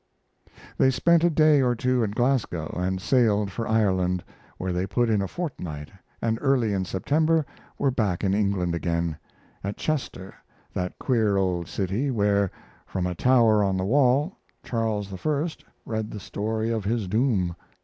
[0.79, 4.23] They spent a day or two at Glasgow and sailed for Ireland,
[4.57, 5.91] where they put in a fortnight,
[6.23, 7.45] and early in September
[7.77, 9.19] were back in England again,
[9.63, 10.33] at Chester,
[10.73, 12.49] that queer old city where;
[12.87, 15.47] from a tower on the wall, Charles I.
[15.85, 17.55] read the story of his doom.